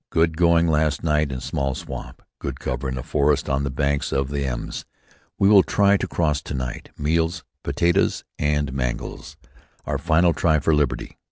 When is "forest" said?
3.03-3.47